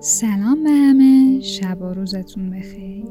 [0.00, 3.04] سلام به همه شب و روزتون بخیر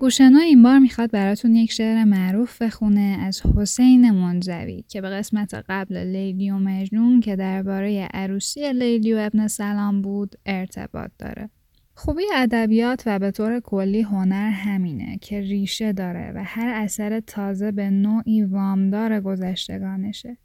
[0.00, 5.64] گوشنا این بار می‌خواد براتون یک شعر معروف بخونه از حسین منزوی که به قسمت
[5.68, 11.50] قبل لیلی و مجنون که درباره عروسی لیلی و ابن سلام بود ارتباط داره.
[11.98, 17.72] خوبی ادبیات و به طور کلی هنر همینه که ریشه داره و هر اثر تازه
[17.72, 20.36] به نوعی وامدار گذشتگانشه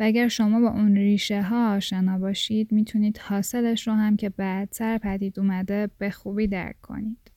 [0.00, 4.98] و اگر شما با اون ریشه ها آشنا باشید می‌تونید حاصلش رو هم که بعدتر
[4.98, 7.30] پدید اومده به خوبی درک کنید.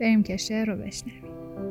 [0.00, 1.67] بریم که شعر رو بشنویم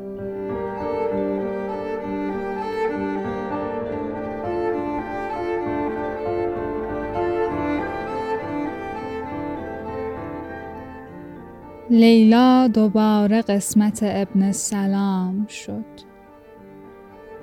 [11.89, 15.85] لیلا دوباره قسمت ابن سلام شد.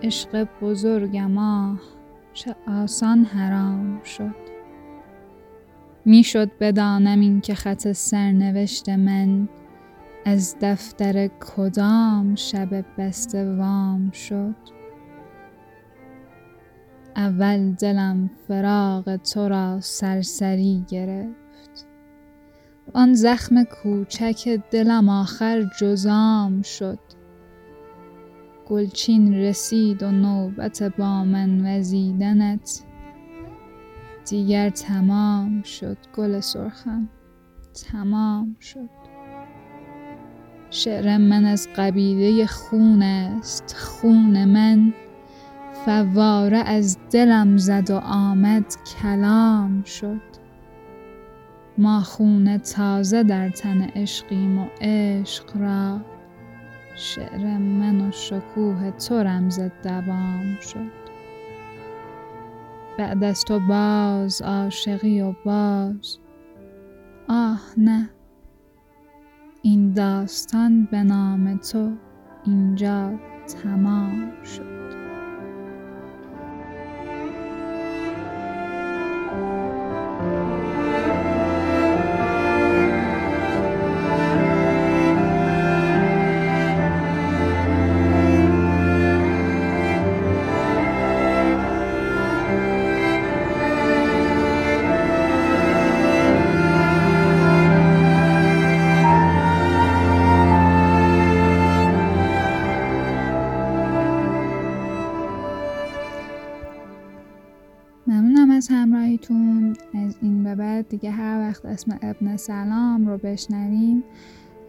[0.02, 1.78] عشق بزرگم
[2.32, 4.34] چه آسان حرام شد.
[6.04, 9.48] می‌شد بدانم این که خط سرنوشت من
[10.24, 14.56] از دفتر کدام شب بسته وام شد.
[17.16, 21.43] اول دلم فراغ تو را سرسری گرفت.
[22.96, 26.98] آن زخم کوچک دلم آخر جزام شد.
[28.68, 32.82] گلچین رسید و نوبت با من وزیدنت.
[34.30, 37.08] دیگر تمام شد گل سرخم
[37.92, 38.90] تمام شد.
[40.70, 44.94] شعر من از قبیله خون است خون من.
[45.84, 50.43] فواره از دلم زد و آمد کلام شد.
[51.78, 56.00] ما خون تازه در تن عشقیم و عشق را
[56.96, 61.04] شعر من و شکوه تو رمز دوام شد.
[62.98, 66.18] بعد از تو باز عاشقی و باز.
[67.28, 68.10] آه نه
[69.62, 71.92] این داستان به نام تو
[72.44, 73.12] اینجا
[73.62, 74.83] تمام شد.
[108.64, 109.76] از همراهیتون.
[109.94, 114.04] از این به بعد دیگه هر وقت اسم ابن سلام رو بشنویم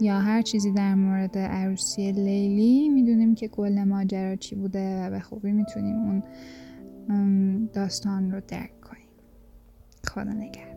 [0.02, 5.20] یا هر چیزی در مورد عروسی لیلی می‌دونیم که کل ماجرا چی بوده و به
[5.20, 9.08] خوبی می‌تونیم اون داستان رو درک کنیم.
[10.08, 10.75] خدا نگهدار.